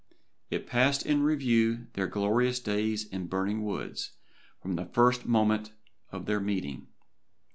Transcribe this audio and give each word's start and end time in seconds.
It 0.49 0.65
passed 0.65 1.05
in 1.05 1.21
review 1.21 1.85
their 1.93 2.07
glorious 2.07 2.59
days 2.59 3.05
in 3.09 3.27
burning 3.27 3.61
words 3.61 4.13
from 4.59 4.73
the 4.75 4.87
first 4.87 5.27
moment 5.27 5.73
of 6.11 6.25
their 6.25 6.39
meeting. 6.39 6.87